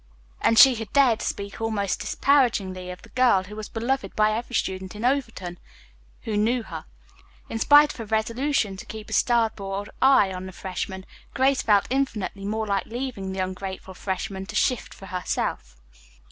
[0.41, 4.31] And she had dared to speak almost disparagingly of the girl who was beloved by
[4.31, 5.59] every student in Overton
[6.23, 6.85] who knew her.
[7.49, 11.85] In spite of her resolution to keep a "starboard eye" on the freshman, Grace felt
[11.91, 15.77] infinitely more like leaving the ungrateful freshman to shift for herself.